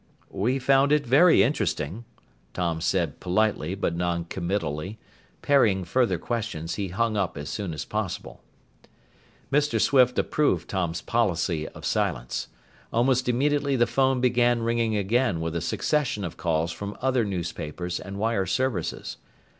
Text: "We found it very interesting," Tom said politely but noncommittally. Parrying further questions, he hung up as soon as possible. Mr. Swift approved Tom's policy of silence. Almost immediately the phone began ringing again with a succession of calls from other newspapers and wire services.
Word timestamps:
"We 0.31 0.57
found 0.57 0.91
it 0.91 1.05
very 1.05 1.43
interesting," 1.43 2.05
Tom 2.55 2.81
said 2.81 3.19
politely 3.19 3.75
but 3.75 3.95
noncommittally. 3.95 4.97
Parrying 5.43 5.83
further 5.83 6.17
questions, 6.17 6.73
he 6.73 6.87
hung 6.87 7.15
up 7.15 7.37
as 7.37 7.51
soon 7.51 7.71
as 7.71 7.85
possible. 7.85 8.41
Mr. 9.51 9.79
Swift 9.79 10.17
approved 10.17 10.67
Tom's 10.71 11.01
policy 11.03 11.67
of 11.67 11.85
silence. 11.85 12.47
Almost 12.91 13.29
immediately 13.29 13.75
the 13.75 13.85
phone 13.85 14.21
began 14.21 14.63
ringing 14.63 14.95
again 14.97 15.39
with 15.39 15.55
a 15.55 15.61
succession 15.61 16.23
of 16.23 16.35
calls 16.35 16.71
from 16.71 16.97
other 16.99 17.23
newspapers 17.23 17.99
and 17.99 18.17
wire 18.17 18.47
services. 18.47 19.17